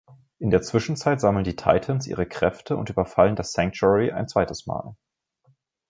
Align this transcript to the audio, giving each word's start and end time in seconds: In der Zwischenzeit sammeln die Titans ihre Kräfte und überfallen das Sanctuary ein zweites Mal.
In 0.39 0.49
der 0.49 0.63
Zwischenzeit 0.63 1.21
sammeln 1.21 1.43
die 1.43 1.55
Titans 1.55 2.07
ihre 2.07 2.25
Kräfte 2.25 2.75
und 2.75 2.89
überfallen 2.89 3.35
das 3.35 3.51
Sanctuary 3.51 4.11
ein 4.11 4.27
zweites 4.27 4.65
Mal. 4.65 4.95